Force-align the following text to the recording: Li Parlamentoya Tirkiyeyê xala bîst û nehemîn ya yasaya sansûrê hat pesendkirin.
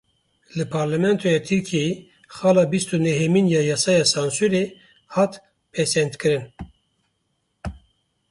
Li 0.57 0.63
Parlamentoya 0.75 1.39
Tirkiyeyê 1.47 1.91
xala 2.35 2.63
bîst 2.71 2.89
û 2.95 2.97
nehemîn 3.07 3.47
ya 3.55 3.61
yasaya 3.71 4.05
sansûrê 4.13 4.63
hat 5.15 5.31
pesendkirin. 5.73 6.45